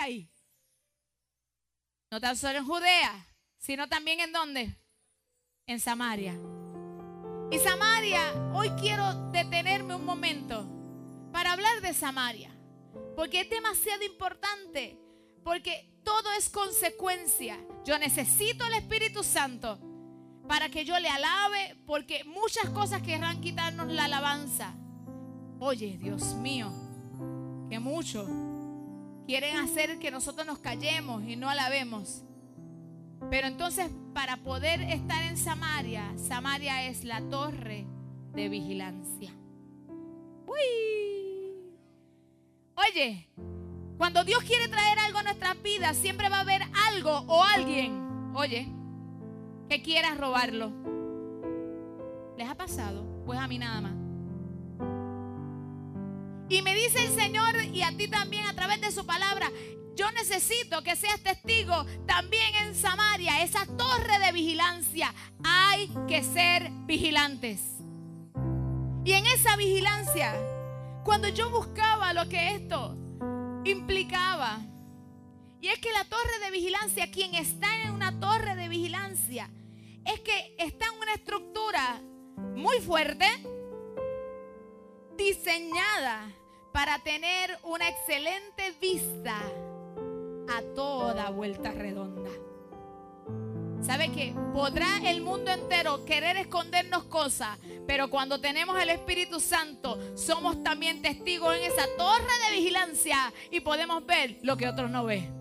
[0.00, 0.30] ahí.
[2.10, 3.26] No tan solo en Judea,
[3.58, 4.76] sino también en dónde?
[5.66, 6.34] En Samaria.
[7.52, 10.66] Y Samaria, hoy quiero detenerme un momento
[11.32, 12.50] para hablar de Samaria,
[13.16, 14.98] porque es demasiado importante,
[15.44, 17.58] porque todo es consecuencia.
[17.84, 19.78] Yo necesito el Espíritu Santo
[20.48, 24.74] para que yo le alabe, porque muchas cosas querrán quitarnos la alabanza.
[25.60, 26.72] Oye, Dios mío,
[27.68, 28.28] que muchos
[29.30, 32.24] quieren hacer que nosotros nos callemos y no alabemos.
[33.30, 37.86] Pero entonces, para poder estar en Samaria, Samaria es la torre
[38.34, 39.32] de vigilancia.
[40.48, 41.54] Uy.
[42.74, 43.28] Oye,
[43.98, 48.32] cuando Dios quiere traer algo a nuestras vidas, siempre va a haber algo o alguien,
[48.34, 48.66] oye,
[49.68, 50.72] que quiera robarlo.
[52.36, 53.22] ¿Les ha pasado?
[53.24, 53.99] Pues a mí nada más.
[56.50, 59.52] Y me dice el Señor y a ti también a través de su palabra,
[59.94, 65.14] yo necesito que seas testigo también en Samaria, esa torre de vigilancia.
[65.44, 67.60] Hay que ser vigilantes.
[69.04, 70.34] Y en esa vigilancia,
[71.04, 72.96] cuando yo buscaba lo que esto
[73.64, 74.58] implicaba,
[75.60, 79.48] y es que la torre de vigilancia, quien está en una torre de vigilancia,
[80.04, 82.02] es que está en una estructura
[82.56, 83.26] muy fuerte,
[85.16, 86.34] diseñada
[86.72, 89.36] para tener una excelente vista
[90.48, 92.30] a toda vuelta redonda.
[93.82, 94.34] ¿Sabe qué?
[94.52, 101.00] Podrá el mundo entero querer escondernos cosas, pero cuando tenemos el Espíritu Santo, somos también
[101.00, 105.34] testigos en esa torre de vigilancia y podemos ver lo que otros no ven.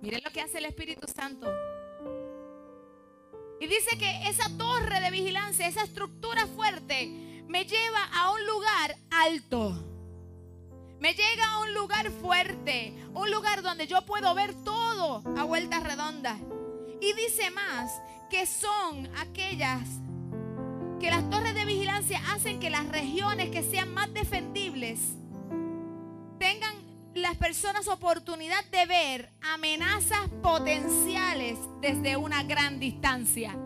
[0.00, 1.52] Miren lo que hace el Espíritu Santo.
[3.58, 8.96] Y dice que esa torre de vigilancia, esa estructura fuerte, me lleva a un lugar
[9.10, 9.82] alto.
[11.00, 15.82] Me llega a un lugar fuerte, un lugar donde yo puedo ver todo a vueltas
[15.82, 16.38] redondas.
[17.00, 17.90] Y dice más
[18.30, 19.82] que son aquellas
[21.00, 25.00] que las torres de vigilancia hacen que las regiones que sean más defendibles
[26.38, 26.74] tengan
[27.14, 33.56] las personas oportunidad de ver amenazas potenciales desde una gran distancia.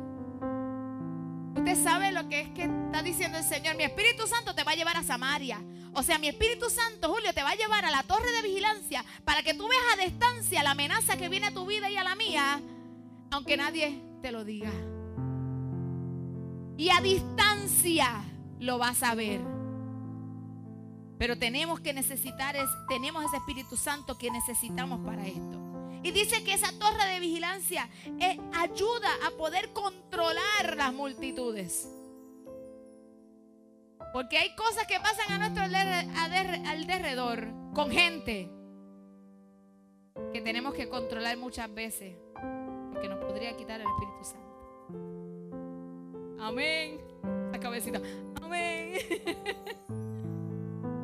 [1.57, 3.77] Usted sabe lo que es que está diciendo el Señor.
[3.77, 5.61] Mi Espíritu Santo te va a llevar a Samaria.
[5.93, 9.05] O sea, mi Espíritu Santo, Julio, te va a llevar a la torre de vigilancia
[9.25, 12.05] para que tú veas a distancia la amenaza que viene a tu vida y a
[12.05, 12.61] la mía,
[13.31, 14.71] aunque nadie te lo diga.
[16.77, 18.23] Y a distancia
[18.61, 19.41] lo vas a ver.
[21.19, 25.70] Pero tenemos que necesitar, es, tenemos ese Espíritu Santo que necesitamos para esto.
[26.03, 27.91] Y dice que esa torre de vigilancia
[28.21, 31.91] eh, ayuda a poder controlar las multitudes.
[34.13, 38.51] Porque hay cosas que pasan a nuestro alrededor con gente
[40.33, 42.17] que tenemos que controlar muchas veces.
[42.93, 44.51] Porque nos podría quitar el Espíritu Santo.
[46.41, 47.01] Amén.
[47.53, 48.03] La cabecita.
[48.43, 48.95] Amén.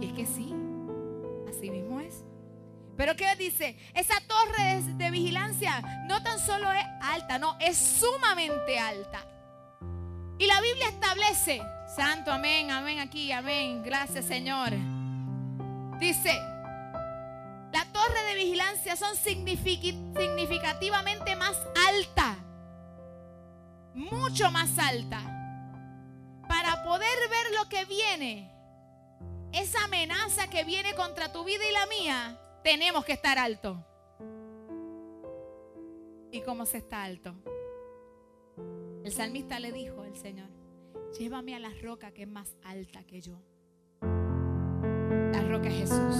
[0.00, 0.55] y es que sí.
[2.96, 3.76] Pero ¿qué dice?
[3.94, 9.22] Esa torre de vigilancia no tan solo es alta, no, es sumamente alta.
[10.38, 11.60] Y la Biblia establece,
[11.94, 14.70] santo, amén, amén aquí, amén, gracias Señor.
[15.98, 16.32] Dice,
[17.72, 21.56] la torre de vigilancia son significativamente más
[21.88, 22.36] alta,
[23.94, 25.20] mucho más alta,
[26.48, 28.50] para poder ver lo que viene,
[29.52, 33.80] esa amenaza que viene contra tu vida y la mía tenemos que estar alto.
[36.32, 37.32] ¿Y cómo se está alto?
[39.04, 40.48] El salmista le dijo al Señor,
[41.16, 43.40] llévame a la roca que es más alta que yo.
[44.00, 46.16] La roca es Jesús.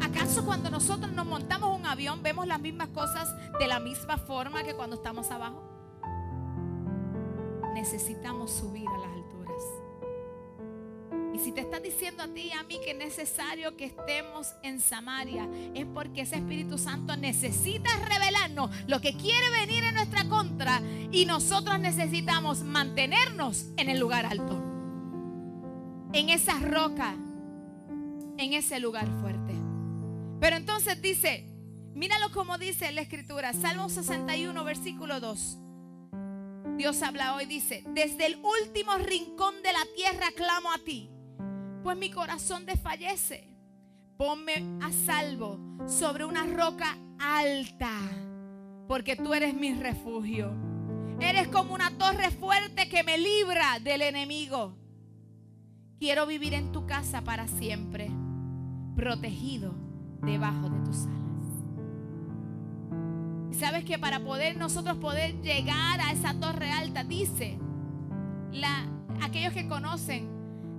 [0.00, 3.28] ¿Acaso cuando nosotros nos montamos un avión vemos las mismas cosas
[3.58, 5.68] de la misma forma que cuando estamos abajo?
[7.74, 9.17] Necesitamos subir a alturas.
[11.42, 14.80] Si te está diciendo a ti y a mí que es necesario que estemos en
[14.80, 20.82] Samaria, es porque ese Espíritu Santo necesita revelarnos lo que quiere venir en nuestra contra
[21.12, 24.60] y nosotros necesitamos mantenernos en el lugar alto,
[26.12, 27.14] en esa roca,
[28.36, 29.54] en ese lugar fuerte.
[30.40, 31.44] Pero entonces dice,
[31.94, 35.58] míralo como dice la escritura, Salmo 61, versículo 2.
[36.76, 41.10] Dios habla hoy, dice, desde el último rincón de la tierra clamo a ti
[41.82, 43.48] pues mi corazón desfallece.
[44.16, 47.92] Ponme a salvo sobre una roca alta,
[48.88, 50.52] porque tú eres mi refugio.
[51.20, 54.76] Eres como una torre fuerte que me libra del enemigo.
[55.98, 58.10] Quiero vivir en tu casa para siempre.
[58.94, 59.74] protegido
[60.22, 61.18] debajo de tus alas.
[63.56, 67.58] Sabes que para poder nosotros poder llegar a esa torre alta, dice
[68.52, 68.86] la,
[69.22, 70.37] aquellos que conocen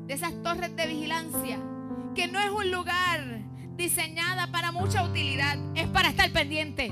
[0.09, 1.59] de esas torres de vigilancia,
[2.15, 3.41] que no es un lugar
[3.75, 6.91] diseñada para mucha utilidad, es para estar pendiente.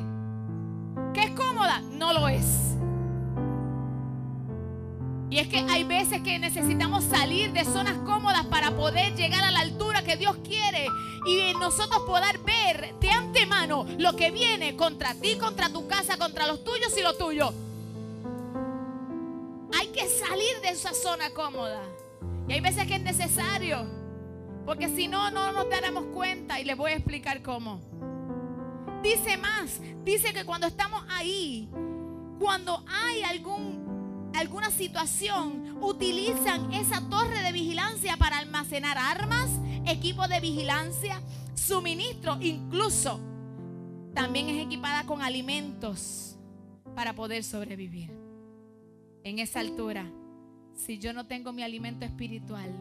[1.16, 1.82] ¿Que es cómoda?
[1.82, 2.76] No lo es.
[5.32, 9.50] Y es que hay veces que necesitamos salir de zonas cómodas para poder llegar a
[9.50, 10.86] la altura que Dios quiere
[11.26, 16.46] y nosotros poder ver de antemano lo que viene contra ti, contra tu casa, contra
[16.46, 17.52] los tuyos y lo tuyo.
[19.74, 21.82] Hay que salir de esa zona cómoda.
[22.48, 23.86] Y hay veces que es necesario.
[24.66, 27.82] Porque si no, no nos daremos cuenta y les voy a explicar cómo.
[29.02, 31.70] Dice más, dice que cuando estamos ahí,
[32.40, 33.88] cuando hay algún
[34.36, 39.50] alguna situación, utilizan esa torre de vigilancia para almacenar armas,
[39.86, 41.22] equipo de vigilancia,
[41.56, 43.20] suministro, incluso
[44.14, 46.38] también es equipada con alimentos
[46.96, 48.12] para poder sobrevivir.
[49.24, 50.12] En esa altura,
[50.78, 52.72] si yo no tengo mi alimento espiritual,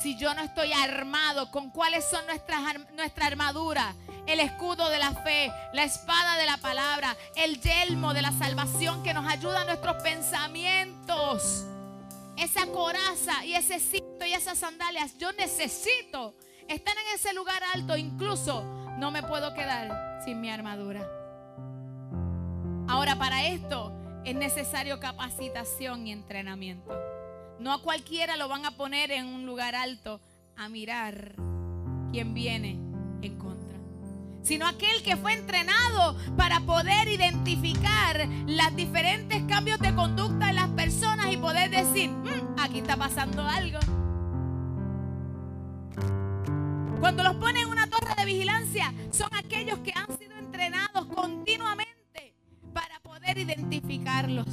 [0.00, 2.62] si yo no estoy armado con cuáles son nuestras,
[2.94, 3.94] nuestra armadura,
[4.26, 9.02] el escudo de la fe, la espada de la palabra, el yelmo de la salvación
[9.02, 11.64] que nos ayuda a nuestros pensamientos.
[12.36, 16.34] Esa coraza y ese cinto y esas sandalias, yo necesito
[16.68, 17.96] estar en ese lugar alto.
[17.96, 18.62] Incluso
[18.98, 21.04] no me puedo quedar sin mi armadura.
[22.88, 23.92] Ahora, para esto
[24.24, 27.17] es necesario capacitación y entrenamiento.
[27.60, 30.20] No a cualquiera lo van a poner en un lugar alto
[30.56, 31.34] a mirar
[32.12, 32.78] quién viene
[33.22, 33.68] en contra
[34.48, 40.68] sino aquel que fue entrenado para poder identificar los diferentes cambios de conducta de las
[40.68, 43.78] personas y poder decir, mm, aquí está pasando algo.
[46.98, 52.34] Cuando los ponen en una torre de vigilancia, son aquellos que han sido entrenados continuamente
[52.72, 54.46] para poder identificarlos.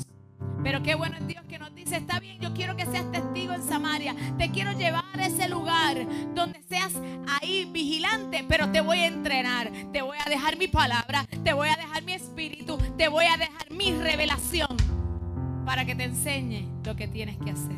[0.65, 3.53] Pero qué bueno es Dios que nos dice, está bien, yo quiero que seas testigo
[3.53, 4.15] en Samaria.
[4.39, 6.91] Te quiero llevar a ese lugar donde seas
[7.39, 9.71] ahí vigilante, pero te voy a entrenar.
[9.93, 13.37] Te voy a dejar mi palabra, te voy a dejar mi espíritu, te voy a
[13.37, 14.75] dejar mi revelación
[15.67, 17.77] para que te enseñe lo que tienes que hacer.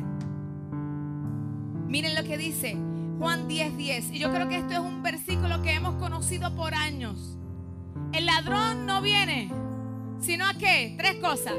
[1.88, 2.74] Miren lo que dice
[3.18, 3.76] Juan 10:10.
[3.76, 4.10] 10.
[4.12, 7.36] Y yo creo que esto es un versículo que hemos conocido por años.
[8.12, 9.50] El ladrón no viene,
[10.20, 10.94] sino a qué?
[10.96, 11.52] Tres cosas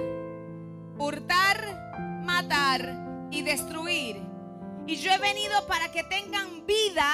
[0.99, 4.21] hurtar, matar y destruir.
[4.85, 7.09] Y yo he venido para que tengan vida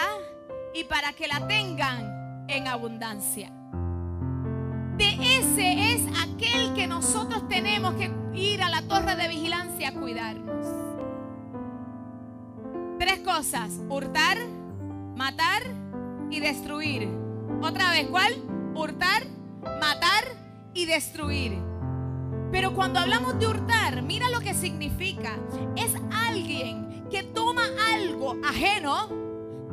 [0.74, 3.52] y para que la tengan en abundancia.
[4.98, 9.94] De ese es aquel que nosotros tenemos que ir a la torre de vigilancia a
[9.94, 10.66] cuidarnos.
[12.98, 14.38] Tres cosas, hurtar,
[15.16, 15.64] matar
[16.32, 17.10] y destruir.
[17.62, 18.34] Otra vez, ¿cuál?
[18.74, 19.24] Hurtar,
[19.82, 20.24] matar
[20.74, 21.65] y destruir.
[22.56, 25.38] Pero cuando hablamos de hurtar, mira lo que significa.
[25.76, 27.64] Es alguien que toma
[27.94, 29.10] algo ajeno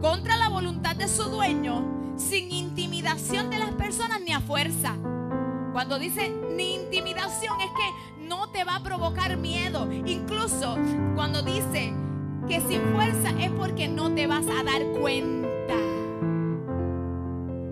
[0.00, 4.96] contra la voluntad de su dueño sin intimidación de las personas ni a fuerza.
[5.72, 9.88] Cuando dice ni intimidación es que no te va a provocar miedo.
[10.04, 10.76] Incluso
[11.14, 11.94] cuando dice
[12.48, 15.52] que sin fuerza es porque no te vas a dar cuenta.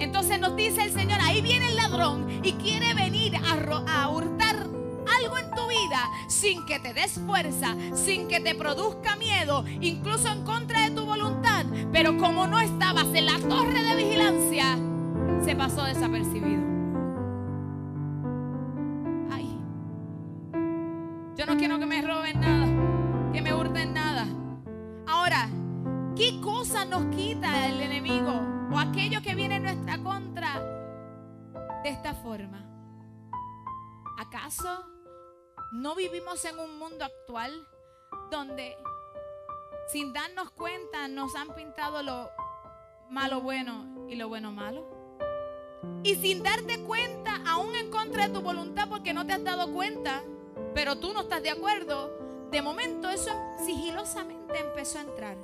[0.01, 4.50] Entonces nos dice el Señor, ahí viene el ladrón y quiere venir a, hurtar
[6.27, 11.05] sin que te des fuerza, sin que te produzca miedo, incluso en contra de tu
[11.05, 14.79] voluntad, pero como no estabas en la torre de vigilancia,
[15.45, 16.63] se pasó desapercibido.
[19.31, 19.59] Ay,
[21.37, 24.27] yo no quiero que me roben nada, que me hurten nada.
[25.07, 25.49] Ahora,
[26.17, 28.41] ¿qué cosa nos quita el enemigo
[28.73, 30.61] o aquello que viene en nuestra contra
[31.83, 32.67] de esta forma?
[34.19, 35.00] ¿Acaso
[35.73, 37.67] no vivimos en un mundo actual
[38.31, 38.77] donde
[39.89, 42.31] sin darnos cuenta nos han pintado lo
[43.09, 44.85] malo bueno y lo bueno malo.
[46.03, 49.73] Y sin darte cuenta, aún en contra de tu voluntad, porque no te has dado
[49.73, 50.23] cuenta,
[50.75, 53.31] pero tú no estás de acuerdo, de momento eso
[53.65, 55.37] sigilosamente empezó a entrar.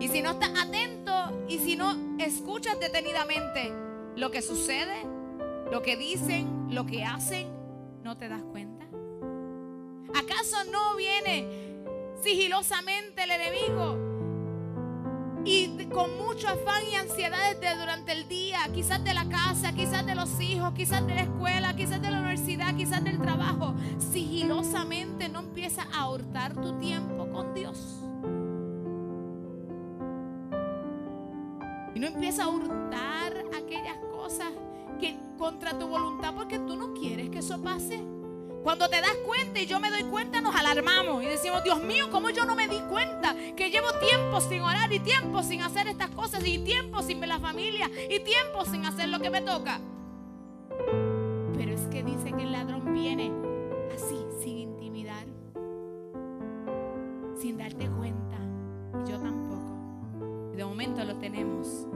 [0.00, 3.72] Y si no estás atento y si no escuchas detenidamente
[4.16, 5.04] lo que sucede,
[5.70, 7.48] lo que dicen, lo que hacen,
[8.02, 8.87] no te das cuenta.
[10.14, 11.46] ¿Acaso no viene
[12.22, 14.08] sigilosamente el enemigo?
[15.44, 20.04] Y con mucho afán y ansiedad desde durante el día, quizás de la casa, quizás
[20.04, 23.74] de los hijos, quizás de la escuela, quizás de la universidad, quizás del trabajo,
[24.12, 27.78] sigilosamente no empieza a hurtar tu tiempo con Dios.
[31.94, 34.48] Y no empieza a hurtar aquellas cosas
[35.00, 38.17] que contra tu voluntad porque tú no quieres que eso pase.
[38.62, 42.08] Cuando te das cuenta y yo me doy cuenta, nos alarmamos y decimos, Dios mío,
[42.10, 43.34] ¿cómo yo no me di cuenta?
[43.56, 47.28] Que llevo tiempo sin orar y tiempo sin hacer estas cosas y tiempo sin ver
[47.28, 49.80] la familia y tiempo sin hacer lo que me toca.
[51.56, 53.32] Pero es que dice que el ladrón viene
[53.94, 55.26] así, sin intimidar,
[57.40, 58.38] sin darte cuenta.
[59.08, 60.56] Yo tampoco.
[60.56, 61.86] De momento lo tenemos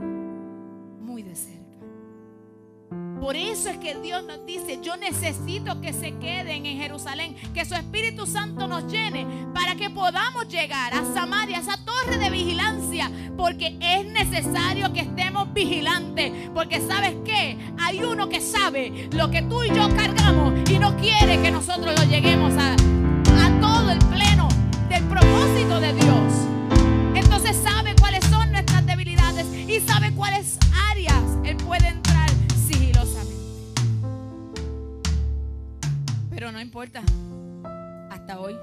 [3.23, 7.63] Por eso es que Dios nos dice, yo necesito que se queden en Jerusalén, que
[7.63, 12.29] su Espíritu Santo nos llene para que podamos llegar a Samaria, a esa torre de
[12.29, 19.31] vigilancia, porque es necesario que estemos vigilantes, porque sabes qué, hay uno que sabe lo
[19.31, 22.75] que tú y yo cargamos y no quiere que nosotros lo lleguemos a
[36.83, 37.65] Hasta hoy.
[38.09, 38.59] Hasta hoy.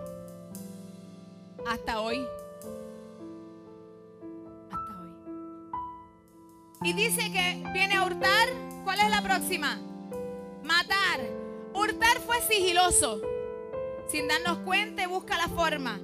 [1.66, 2.26] Hasta hoy.
[6.82, 8.48] Y dice que viene a hurtar.
[8.84, 9.78] ¿Cuál es la próxima?
[10.62, 11.20] Matar.
[11.72, 13.22] Hurtar fue sigiloso.
[14.08, 15.98] Sin darnos cuenta busca la forma.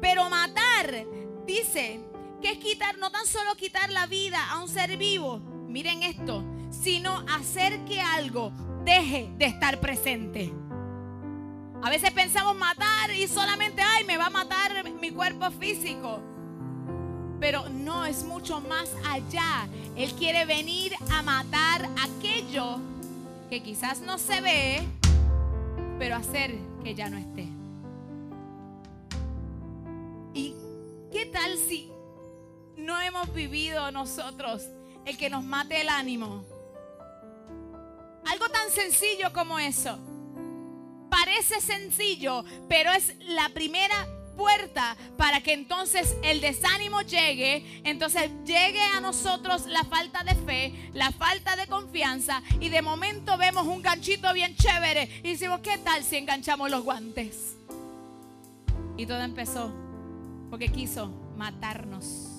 [0.00, 1.06] Pero matar,
[1.46, 2.00] dice,
[2.40, 5.38] que es quitar, no tan solo quitar la vida a un ser vivo.
[5.68, 8.52] Miren esto sino hacer que algo
[8.84, 10.52] deje de estar presente.
[11.82, 16.20] A veces pensamos matar y solamente, ay, me va a matar mi cuerpo físico.
[17.40, 19.66] Pero no, es mucho más allá.
[19.96, 22.78] Él quiere venir a matar aquello
[23.48, 24.82] que quizás no se ve,
[25.98, 27.48] pero hacer que ya no esté.
[30.34, 30.54] ¿Y
[31.10, 31.90] qué tal si
[32.76, 34.68] no hemos vivido nosotros
[35.06, 36.44] el que nos mate el ánimo?
[38.30, 39.98] Algo tan sencillo como eso.
[41.10, 48.80] Parece sencillo, pero es la primera puerta para que entonces el desánimo llegue, entonces llegue
[48.96, 53.82] a nosotros la falta de fe, la falta de confianza y de momento vemos un
[53.82, 57.56] ganchito bien chévere y decimos, ¿qué tal si enganchamos los guantes?
[58.96, 59.70] Y todo empezó
[60.48, 62.30] porque quiso matarnos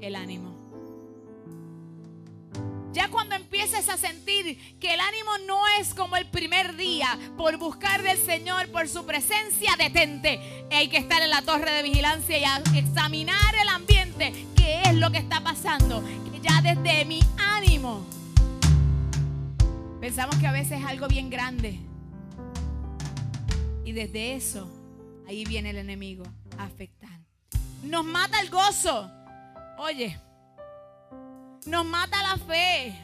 [0.00, 0.57] el ánimo.
[2.92, 7.58] Ya cuando empieces a sentir que el ánimo no es como el primer día por
[7.58, 10.66] buscar del Señor, por su presencia, detente.
[10.70, 12.38] Hay que estar en la torre de vigilancia
[12.72, 16.02] y examinar el ambiente, qué es lo que está pasando.
[16.32, 18.06] Que ya desde mi ánimo
[20.00, 21.78] pensamos que a veces es algo bien grande.
[23.84, 24.68] Y desde eso,
[25.26, 26.24] ahí viene el enemigo
[26.56, 27.20] a afectar.
[27.82, 29.10] Nos mata el gozo.
[29.78, 30.18] Oye,
[31.66, 32.94] nos mata la fe.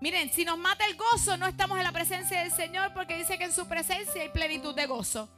[0.00, 3.38] Miren, si nos mata el gozo, no estamos en la presencia del Señor porque dice
[3.38, 5.28] que en su presencia hay plenitud de gozo.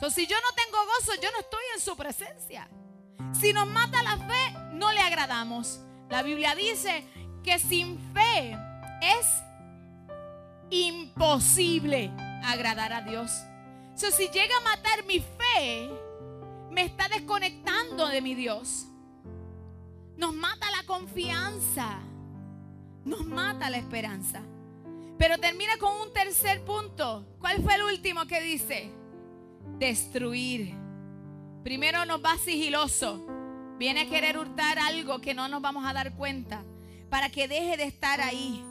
[0.00, 2.68] So, si yo no tengo gozo, yo no estoy en su presencia.
[3.38, 5.80] Si nos mata la fe, no le agradamos.
[6.10, 7.04] La Biblia dice
[7.44, 8.56] que sin fe
[9.00, 9.26] es
[10.70, 12.10] imposible
[12.44, 13.30] agradar a Dios.
[13.94, 15.88] So, si llega a matar mi fe,
[16.70, 18.86] me está desconectando de mi Dios.
[20.16, 21.98] Nos mata la confianza.
[23.04, 24.42] Nos mata la esperanza.
[25.18, 27.26] Pero termina con un tercer punto.
[27.38, 28.90] ¿Cuál fue el último que dice?
[29.78, 30.74] Destruir.
[31.62, 33.26] Primero nos va sigiloso.
[33.78, 36.64] Viene a querer hurtar algo que no nos vamos a dar cuenta
[37.10, 38.64] para que deje de estar ahí.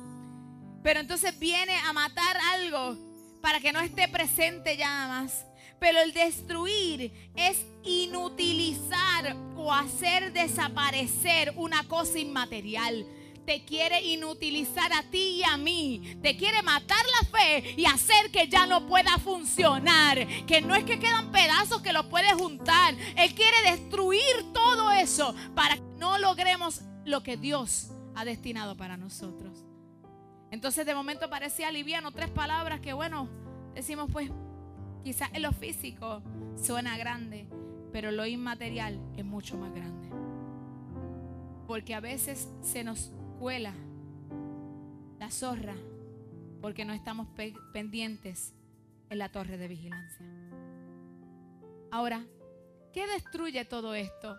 [0.83, 2.97] Pero entonces viene a matar algo
[3.41, 5.45] para que no esté presente ya más.
[5.83, 13.05] Pero el destruir es inutilizar o hacer desaparecer una cosa inmaterial.
[13.45, 16.17] Te quiere inutilizar a ti y a mí.
[16.21, 20.25] Te quiere matar la fe y hacer que ya no pueda funcionar.
[20.47, 22.95] Que no es que quedan pedazos que lo puedes juntar.
[23.17, 28.95] Él quiere destruir todo eso para que no logremos lo que Dios ha destinado para
[28.95, 29.65] nosotros.
[30.49, 33.27] Entonces de momento parecía liviano tres palabras que bueno,
[33.75, 34.31] decimos pues
[35.03, 36.21] Quizás en lo físico
[36.55, 37.45] suena grande,
[37.91, 40.09] pero lo inmaterial es mucho más grande.
[41.67, 43.73] Porque a veces se nos cuela
[45.19, 45.75] la zorra
[46.61, 47.27] porque no estamos
[47.73, 48.53] pendientes
[49.09, 50.25] en la torre de vigilancia.
[51.91, 52.25] Ahora,
[52.93, 54.37] ¿qué destruye todo esto?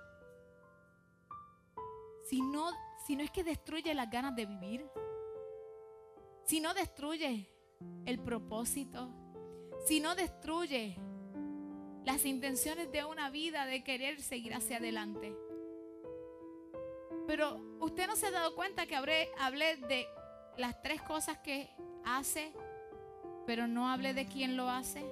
[2.28, 2.70] Si no,
[3.06, 4.86] si no es que destruye las ganas de vivir,
[6.46, 7.48] si no destruye
[8.06, 9.10] el propósito,
[9.84, 10.96] si no destruye
[12.04, 15.34] las intenciones de una vida de querer seguir hacia adelante.
[17.26, 20.06] Pero usted no se ha dado cuenta que hablé, hablé de
[20.58, 21.70] las tres cosas que
[22.04, 22.52] hace,
[23.46, 25.04] pero no hablé de quién lo hace.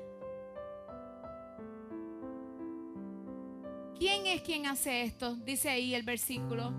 [3.99, 5.37] ¿Quién es quien hace esto?
[5.37, 6.73] Dice ahí el versículo.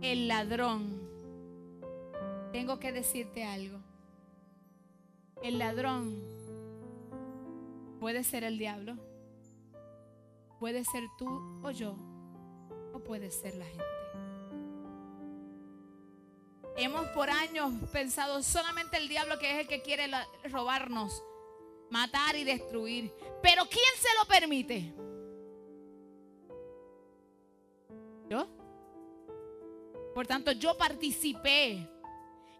[0.00, 1.00] El ladrón.
[2.52, 3.78] Tengo que decirte algo.
[5.42, 6.31] El ladrón
[8.02, 8.96] puede ser el diablo,
[10.58, 11.94] puede ser tú o yo,
[12.92, 13.84] o puede ser la gente.
[16.76, 20.10] Hemos por años pensado solamente el diablo que es el que quiere
[20.50, 21.22] robarnos,
[21.90, 23.14] matar y destruir.
[23.40, 24.92] Pero ¿quién se lo permite?
[28.28, 28.48] ¿Yo?
[30.12, 31.88] Por tanto, yo participé.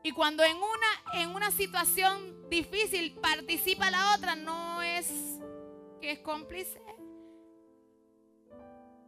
[0.04, 4.71] Y cuando en una, en una situación difícil participa la otra, no
[6.02, 6.82] que es cómplice.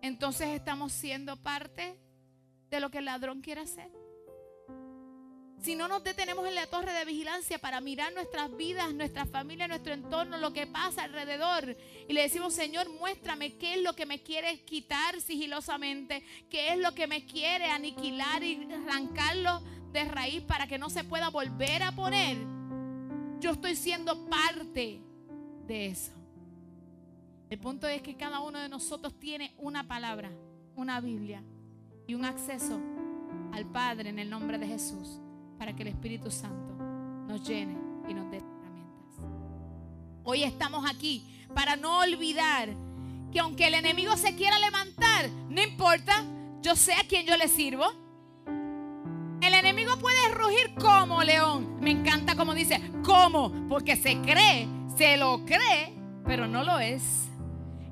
[0.01, 1.99] Entonces estamos siendo parte
[2.71, 3.91] de lo que el ladrón quiere hacer.
[5.61, 9.67] Si no nos detenemos en la torre de vigilancia para mirar nuestras vidas, nuestra familia,
[9.67, 14.07] nuestro entorno, lo que pasa alrededor, y le decimos, Señor, muéstrame qué es lo que
[14.07, 19.61] me quiere quitar sigilosamente, qué es lo que me quiere aniquilar y arrancarlo
[19.91, 22.37] de raíz para que no se pueda volver a poner,
[23.41, 25.01] yo estoy siendo parte
[25.67, 26.24] de eso.
[27.55, 30.29] El punto es que cada uno de nosotros tiene una palabra,
[30.75, 31.41] una Biblia
[32.05, 32.81] y un acceso
[33.53, 35.21] al Padre en el nombre de Jesús
[35.57, 36.75] para que el Espíritu Santo
[37.29, 39.25] nos llene y nos dé herramientas.
[40.25, 42.71] Hoy estamos aquí para no olvidar
[43.31, 46.25] que aunque el enemigo se quiera levantar, no importa,
[46.61, 47.85] yo sé a quién yo le sirvo.
[49.41, 51.77] El enemigo puede rugir como león.
[51.81, 53.53] Me encanta como dice, ¿cómo?
[53.69, 54.67] Porque se cree,
[54.99, 55.95] se lo cree,
[56.25, 57.24] pero no lo es.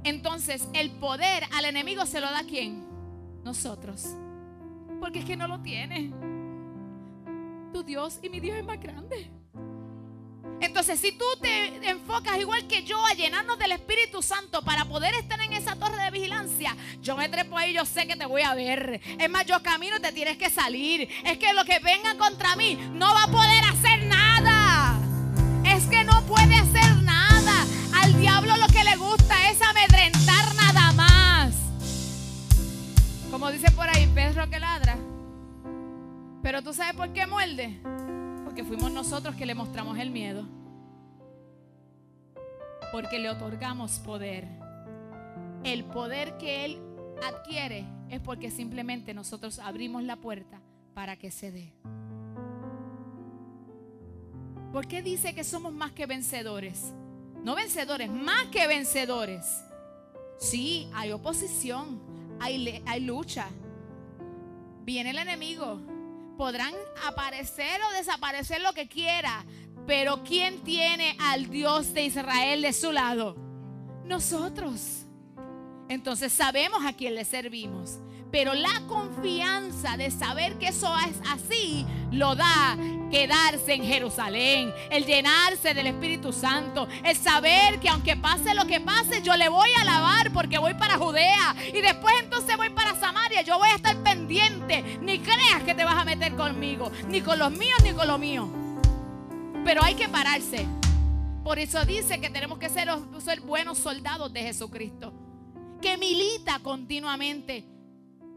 [0.05, 2.85] Entonces, el poder al enemigo se lo da quién?
[3.45, 4.07] Nosotros.
[5.01, 6.13] Porque es que no lo tiene
[7.73, 9.31] tu Dios y mi Dios es más grande.
[10.61, 15.13] Entonces, si tú te enfocas igual que yo a llenarnos del Espíritu Santo para poder
[15.15, 18.43] estar en esa torre de vigilancia, yo me trepo ahí, yo sé que te voy
[18.43, 19.01] a ver.
[19.19, 21.09] Es más, yo camino, te tienes que salir.
[21.25, 25.01] Es que lo que venga contra mí no va a poder hacer nada.
[25.65, 27.02] Es que no puede hacer nada.
[33.53, 34.97] Dice por ahí, Pedro que ladra.
[36.43, 37.79] Pero tú sabes por qué muerde.
[38.45, 40.45] Porque fuimos nosotros que le mostramos el miedo.
[42.91, 44.49] Porque le otorgamos poder.
[45.65, 46.81] El poder que Él
[47.23, 50.61] adquiere es porque simplemente nosotros abrimos la puerta
[50.95, 51.73] para que se dé.
[54.73, 56.93] ¿Por qué dice que somos más que vencedores?
[57.45, 59.63] No vencedores, más que vencedores.
[60.39, 62.01] Sí, hay oposición,
[62.43, 63.47] hay, lucha.
[64.85, 65.81] Viene el enemigo,
[66.37, 66.75] podrán
[67.07, 69.45] aparecer o desaparecer lo que quiera,
[69.87, 73.37] pero ¿quién tiene al Dios de Israel de su lado?
[74.05, 75.07] Nosotros.
[75.89, 77.99] Entonces sabemos a quién le servimos.
[78.33, 82.79] Pero la confianza de saber que eso es así lo da
[83.11, 88.81] quedarse en Jerusalén, el llenarse del Espíritu Santo, el saber que aunque pase lo que
[88.81, 92.99] pase, yo le voy a alabar porque voy para Judea y después entonces voy para
[92.99, 97.21] Samaria, yo voy a estar pendiente, ni creas que te vas a meter conmigo, ni
[97.21, 98.49] con los míos ni con los míos.
[99.63, 100.67] Pero hay que pararse.
[101.45, 105.13] Por eso dice que tenemos que ser, ser buenos soldados de Jesucristo,
[105.83, 107.72] que milita continuamente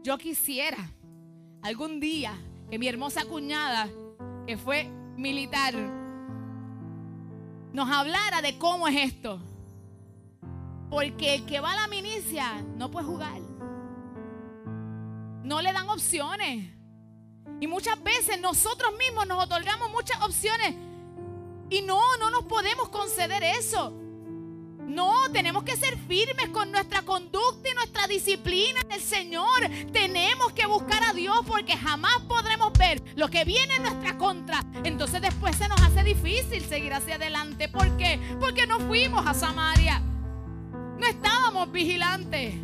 [0.02, 0.78] yo quisiera
[1.62, 2.32] algún día
[2.70, 3.88] que mi hermosa cuñada,
[4.46, 4.84] que fue
[5.16, 5.74] militar,
[7.72, 9.40] nos hablara de cómo es esto.
[10.88, 13.40] Porque el que va a la milicia no puede jugar.
[15.42, 16.72] No le dan opciones.
[17.60, 20.74] Y muchas veces nosotros mismos nos otorgamos muchas opciones.
[21.68, 23.92] Y no, no nos podemos conceder eso.
[24.86, 29.68] No, tenemos que ser firmes con nuestra conducta y nuestra disciplina del Señor.
[29.92, 34.64] Tenemos que buscar a Dios porque jamás podremos ver lo que viene en nuestra contra.
[34.84, 37.68] Entonces después se nos hace difícil seguir hacia adelante.
[37.68, 38.20] ¿Por qué?
[38.38, 40.00] Porque no fuimos a Samaria.
[40.00, 42.54] No estábamos vigilantes.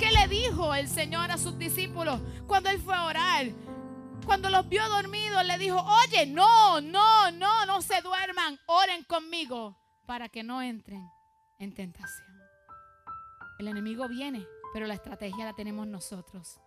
[0.00, 3.46] ¿Qué le dijo el Señor a sus discípulos cuando Él fue a orar?
[4.26, 9.76] Cuando los vio dormidos, le dijo, oye, no, no, no, no se duerman, oren conmigo
[10.06, 11.08] para que no entren
[11.60, 12.26] en tentación.
[13.58, 16.58] El enemigo viene, pero la estrategia la tenemos nosotros.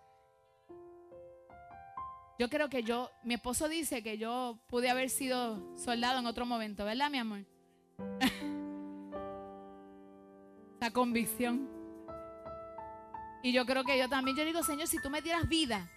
[2.39, 6.45] Yo creo que yo, mi esposo dice que yo pude haber sido soldado en otro
[6.45, 7.45] momento, ¿verdad, mi amor?
[10.79, 11.69] La convicción.
[13.43, 15.89] Y yo creo que yo también, yo digo, Señor, si tú me dieras vida,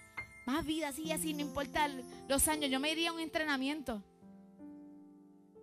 [0.46, 1.88] más vida, así, así, no importa
[2.28, 4.02] los años, yo me iría a un entrenamiento.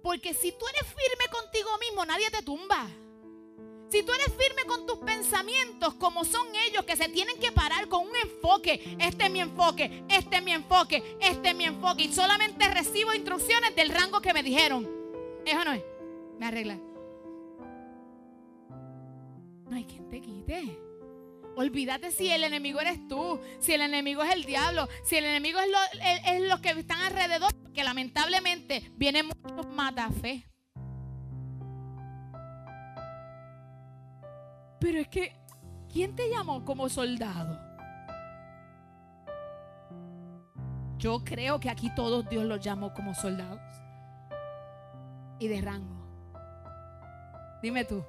[0.01, 2.89] Porque si tú eres firme contigo mismo, nadie te tumba.
[3.93, 7.87] Si tú eres firme con tus pensamientos, como son ellos que se tienen que parar
[7.89, 12.05] con un enfoque, este es mi enfoque, este es mi enfoque, este es mi enfoque,
[12.05, 14.89] y solamente recibo instrucciones del rango que me dijeron.
[15.45, 15.83] Eso no es.
[16.39, 16.79] Me arregla.
[19.69, 20.75] No hay quien te quite.
[21.55, 25.59] Olvídate si el enemigo eres tú, si el enemigo es el diablo, si el enemigo
[25.59, 29.67] es, lo, los que están alrededor, que lamentablemente vienen muchos
[30.19, 30.47] fe.
[34.83, 35.33] Pero es que,
[35.93, 37.57] ¿quién te llamó como soldado?
[40.97, 43.61] Yo creo que aquí todos Dios los llamó como soldados
[45.39, 45.95] y de rango.
[47.61, 48.03] Dime tú,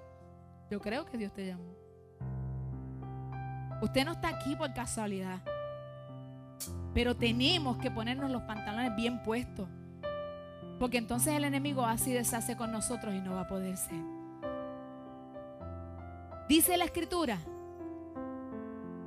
[0.69, 1.73] yo creo que Dios te llamó.
[3.81, 5.43] Usted no está aquí por casualidad.
[6.93, 9.69] Pero tenemos que ponernos los pantalones bien puestos.
[10.81, 14.14] Porque entonces el enemigo así deshace con nosotros y no va a poder ser.
[16.49, 17.39] Dice la escritura,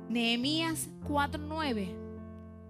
[0.08, 1.94] Nehemías 4:9,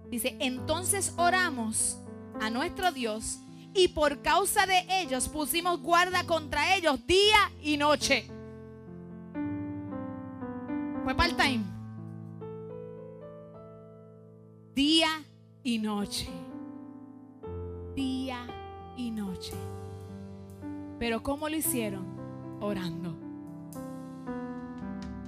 [0.09, 1.97] dice, entonces oramos
[2.39, 3.39] a nuestro Dios
[3.73, 8.27] y por causa de ellos pusimos guarda contra ellos día y noche.
[11.03, 11.79] Fue part-time
[14.79, 15.25] día
[15.61, 16.29] y noche.
[17.95, 18.47] Día
[18.95, 19.53] y noche.
[20.97, 22.05] Pero ¿cómo lo hicieron?
[22.61, 23.28] Orando.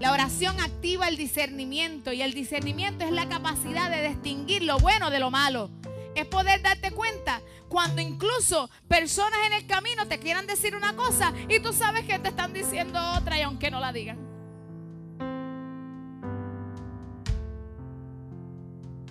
[0.01, 5.11] La oración activa el discernimiento y el discernimiento es la capacidad de distinguir lo bueno
[5.11, 5.69] de lo malo.
[6.15, 11.31] Es poder darte cuenta cuando incluso personas en el camino te quieran decir una cosa
[11.47, 14.17] y tú sabes que te están diciendo otra y aunque no la digan.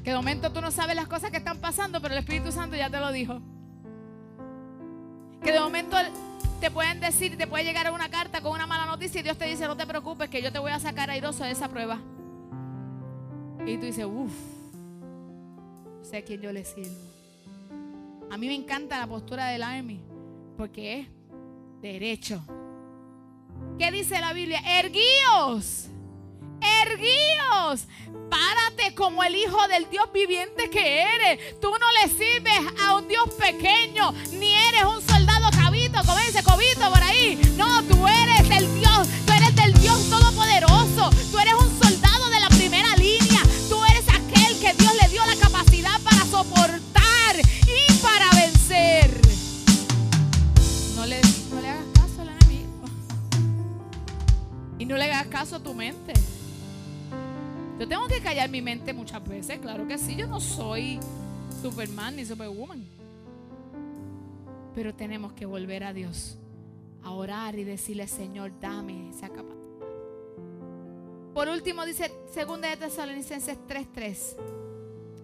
[0.03, 2.75] Que de momento tú no sabes las cosas que están pasando, pero el Espíritu Santo
[2.75, 3.41] ya te lo dijo.
[5.41, 5.97] Que de momento
[6.61, 9.47] te pueden decir, te puede llegar una carta con una mala noticia y Dios te
[9.47, 11.99] dice, no te preocupes, que yo te voy a sacar airoso de esa prueba.
[13.67, 14.33] Y tú dices, uff,
[16.03, 16.97] sé a quién yo le sirvo.
[18.31, 20.01] A mí me encanta la postura del Army,
[20.57, 21.07] porque es
[21.81, 22.43] derecho.
[23.79, 24.61] ¿Qué dice la Biblia?
[24.79, 25.91] Erguíos
[26.83, 27.87] erguíos.
[28.29, 31.61] Párate como el hijo del Dios viviente que eres.
[31.61, 35.51] Tú no le sirves a un Dios pequeño, ni eres un soldado
[36.27, 37.39] dice Cobito por ahí.
[37.57, 41.11] No, tú eres el Dios, tú eres del Dios todopoderoso.
[41.31, 43.43] Tú eres un soldado de la primera línea.
[43.69, 49.21] Tú eres aquel que Dios le dio la capacidad para soportar y para vencer.
[50.97, 52.85] No le, no le hagas caso al enemigo.
[54.79, 56.13] Y no le hagas caso a tu mente.
[57.79, 61.01] Yo tengo que callar mi mente muchas veces, claro que sí, yo no soy
[61.63, 62.85] Superman ni Superwoman.
[64.81, 66.39] Pero tenemos que volver a Dios,
[67.03, 69.61] a orar y decirle, Señor, dame esa capacidad.
[71.35, 74.37] Por último, dice 2 de Tesalonicenses 3:3,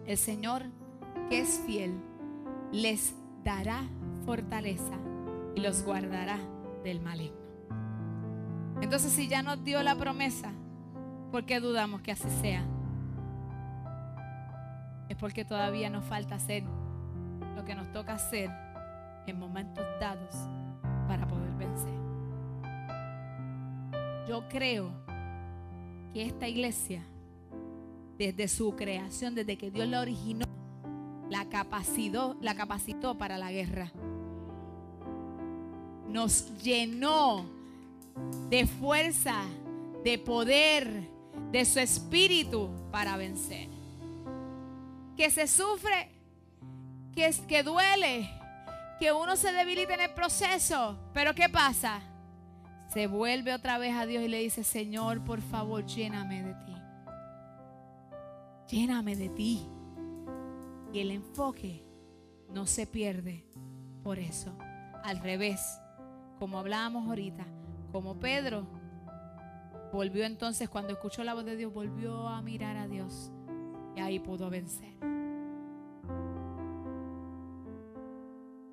[0.04, 0.64] el Señor
[1.30, 1.94] que es fiel
[2.70, 3.14] les
[3.44, 3.88] dará
[4.26, 4.92] fortaleza
[5.54, 6.38] y los guardará
[6.84, 7.40] del maligno.
[8.82, 10.52] Entonces, si ya nos dio la promesa,
[11.32, 12.62] ¿Por qué dudamos que así sea?
[15.08, 16.62] Es porque todavía nos falta hacer
[17.54, 18.65] lo que nos toca hacer
[19.26, 20.34] en momentos dados
[21.08, 21.94] para poder vencer.
[24.28, 24.90] Yo creo
[26.12, 27.02] que esta iglesia,
[28.18, 30.46] desde su creación, desde que Dios la originó,
[31.28, 33.92] la capacitó, la capacitó para la guerra.
[36.08, 37.44] Nos llenó
[38.48, 39.44] de fuerza,
[40.04, 41.08] de poder,
[41.52, 43.68] de su espíritu para vencer.
[45.16, 46.10] Que se sufre,
[47.14, 48.28] que, que duele,
[48.98, 50.98] que uno se debilita en el proceso.
[51.12, 52.00] Pero ¿qué pasa?
[52.88, 56.76] Se vuelve otra vez a Dios y le dice, Señor, por favor, lléname de ti.
[58.68, 59.66] Lléname de ti.
[60.92, 61.84] Y el enfoque
[62.50, 63.44] no se pierde
[64.02, 64.56] por eso.
[65.04, 65.60] Al revés,
[66.38, 67.44] como hablábamos ahorita,
[67.92, 68.66] como Pedro
[69.92, 73.30] Volvió entonces, cuando escuchó la voz de Dios, volvió a mirar a Dios.
[73.96, 74.94] Y ahí pudo vencer.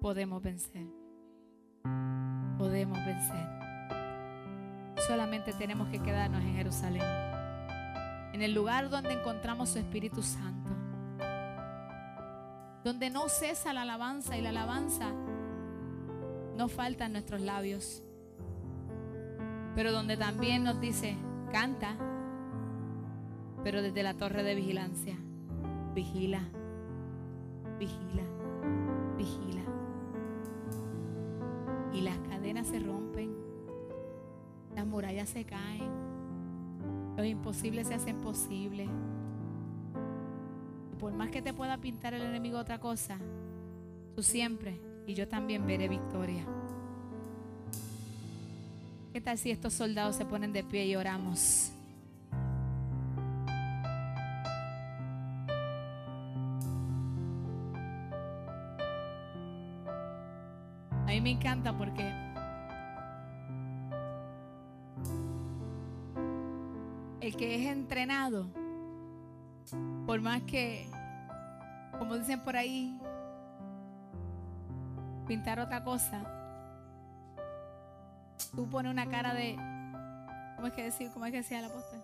[0.04, 0.86] Podemos vencer.
[2.58, 3.48] Podemos vencer.
[5.08, 7.02] Solamente tenemos que quedarnos en Jerusalén.
[8.34, 10.70] En el lugar donde encontramos su Espíritu Santo.
[12.84, 15.12] Donde no cesa la alabanza y la alabanza
[16.58, 18.04] no falta en nuestros labios
[19.76, 21.16] pero donde también nos dice,
[21.52, 21.96] canta,
[23.63, 25.18] pero desde la torre de vigilancia.
[25.96, 26.42] Vigila,
[27.80, 28.33] vigila.
[35.25, 35.89] Se caen,
[37.15, 38.89] los imposibles se hacen posibles.
[40.99, 43.17] por más que te pueda pintar el enemigo otra cosa,
[44.15, 46.45] tú siempre y yo también veré victoria.
[49.12, 51.71] ¿Qué tal si estos soldados se ponen de pie y oramos?
[61.03, 62.22] A mí me encanta porque
[67.34, 68.48] el que es entrenado,
[70.06, 70.88] por más que,
[71.98, 72.98] como dicen por ahí,
[75.28, 76.22] pintar otra cosa,
[78.56, 79.56] tú pones una cara de,
[80.56, 81.10] ¿cómo es que decir?
[81.12, 82.04] ¿Cómo es que decía el apóstol?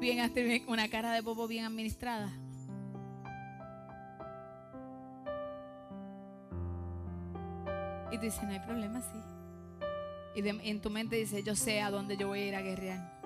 [0.00, 0.20] Bien,
[0.68, 2.30] una cara de bobo bien administrada.
[8.12, 9.39] Y tú dices, no hay problema, sí.
[10.34, 13.20] Y en tu mente dice, yo sé a dónde yo voy a ir a guerrear.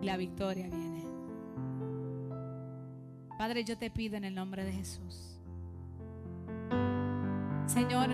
[0.00, 1.04] Y la victoria viene.
[3.38, 5.38] Padre, yo te pido en el nombre de Jesús.
[7.66, 8.08] Señor,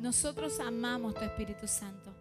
[0.00, 2.12] nosotros amamos tu Espíritu Santo.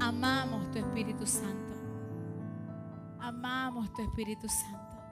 [0.00, 1.74] Amamos tu Espíritu Santo.
[3.20, 5.02] Amamos tu Espíritu Santo.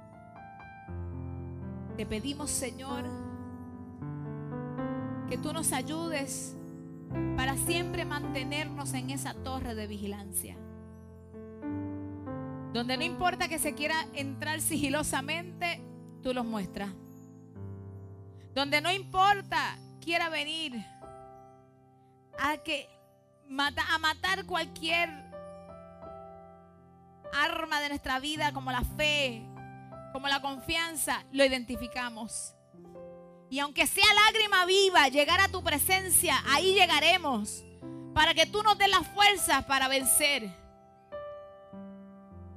[1.96, 3.05] Te pedimos, Señor,
[5.28, 6.56] que tú nos ayudes
[7.36, 10.56] para siempre mantenernos en esa torre de vigilancia.
[12.72, 15.80] Donde no importa que se quiera entrar sigilosamente,
[16.22, 16.90] tú los muestras.
[18.54, 20.74] Donde no importa quiera venir
[22.38, 22.88] a que
[23.48, 25.08] a matar cualquier
[27.32, 29.42] arma de nuestra vida como la fe,
[30.12, 32.55] como la confianza, lo identificamos.
[33.48, 37.64] Y aunque sea lágrima viva llegar a tu presencia, ahí llegaremos.
[38.12, 40.50] Para que tú nos des las fuerzas para vencer.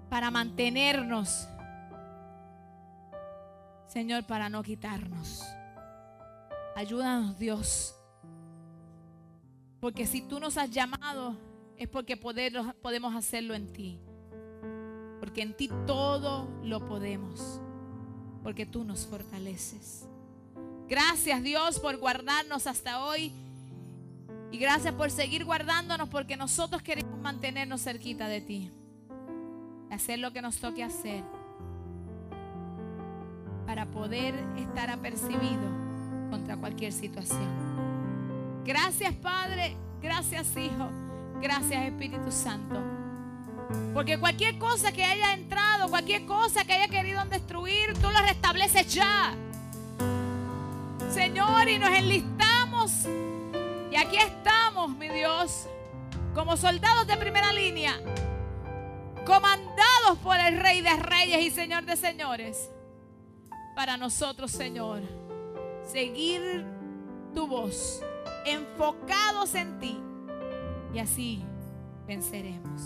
[0.09, 1.47] Para mantenernos.
[3.87, 5.43] Señor, para no quitarnos.
[6.75, 7.95] Ayúdanos, Dios.
[9.79, 11.35] Porque si tú nos has llamado,
[11.77, 13.99] es porque podemos hacerlo en ti.
[15.19, 17.61] Porque en ti todo lo podemos.
[18.43, 20.08] Porque tú nos fortaleces.
[20.89, 23.31] Gracias Dios por guardarnos hasta hoy.
[24.51, 28.71] Y gracias por seguir guardándonos porque nosotros queremos mantenernos cerquita de ti.
[29.91, 31.23] Hacer lo que nos toque hacer.
[33.67, 35.69] Para poder estar apercibido
[36.31, 37.47] contra cualquier situación.
[38.65, 39.77] Gracias Padre.
[40.01, 40.89] Gracias Hijo.
[41.39, 42.81] Gracias Espíritu Santo.
[43.93, 48.91] Porque cualquier cosa que haya entrado, cualquier cosa que haya querido destruir, tú lo restableces
[48.91, 49.35] ya.
[51.11, 53.07] Señor, y nos enlistamos.
[53.91, 55.67] Y aquí estamos, mi Dios,
[56.35, 57.99] como soldados de primera línea,
[59.25, 62.69] comandados por el Rey de Reyes y Señor de Señores.
[63.75, 65.01] Para nosotros, Señor,
[65.83, 66.65] seguir
[67.33, 68.03] tu voz,
[68.45, 69.99] enfocados en ti.
[70.93, 71.43] Y así
[72.05, 72.81] venceremos.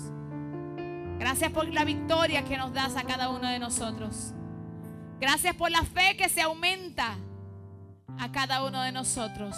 [1.20, 4.34] Gracias por la victoria que nos das a cada uno de nosotros.
[5.20, 7.18] Gracias por la fe que se aumenta
[8.20, 9.56] a cada uno de nosotros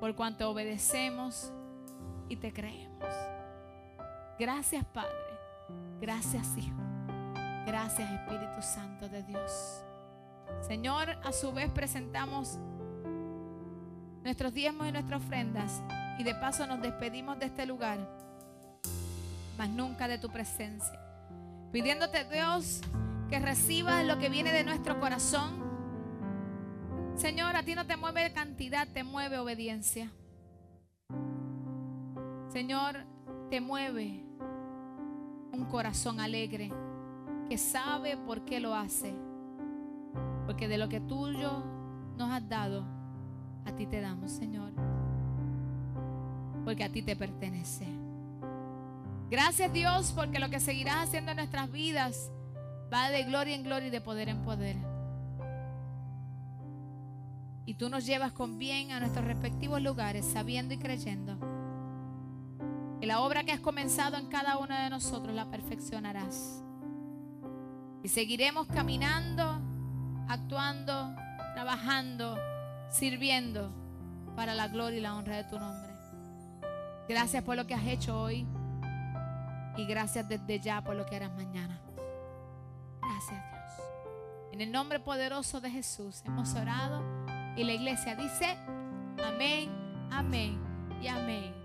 [0.00, 1.52] por cuanto obedecemos
[2.28, 3.08] y te creemos.
[4.38, 5.10] Gracias Padre.
[6.00, 6.80] Gracias Hijo.
[7.66, 9.82] Gracias Espíritu Santo de Dios.
[10.66, 12.58] Señor, a su vez presentamos
[14.22, 15.82] nuestros diezmos y nuestras ofrendas
[16.18, 17.98] y de paso nos despedimos de este lugar
[19.58, 20.98] mas nunca de tu presencia.
[21.72, 22.80] Pidiéndote, Dios,
[23.28, 25.67] que recibas lo que viene de nuestro corazón.
[27.18, 30.08] Señor, a ti no te mueve cantidad, te mueve obediencia.
[32.48, 33.04] Señor,
[33.50, 34.24] te mueve
[35.52, 36.70] un corazón alegre
[37.48, 39.12] que sabe por qué lo hace.
[40.46, 41.64] Porque de lo que tuyo
[42.16, 42.84] nos has dado,
[43.64, 44.70] a ti te damos, Señor.
[46.64, 47.88] Porque a ti te pertenece.
[49.28, 52.30] Gracias Dios porque lo que seguirás haciendo en nuestras vidas
[52.92, 54.87] va de gloria en gloria y de poder en poder.
[57.68, 61.38] Y tú nos llevas con bien a nuestros respectivos lugares, sabiendo y creyendo
[62.98, 66.64] que la obra que has comenzado en cada uno de nosotros la perfeccionarás.
[68.02, 69.60] Y seguiremos caminando,
[70.30, 71.14] actuando,
[71.52, 72.38] trabajando,
[72.88, 73.70] sirviendo
[74.34, 75.92] para la gloria y la honra de tu nombre.
[77.06, 78.46] Gracias por lo que has hecho hoy.
[79.76, 81.78] Y gracias desde ya por lo que harás mañana.
[83.02, 83.86] Gracias Dios.
[84.52, 87.17] En el nombre poderoso de Jesús hemos orado.
[87.58, 88.56] Y la iglesia dice,
[89.20, 89.68] amén,
[90.12, 90.56] amén
[91.02, 91.57] y amén.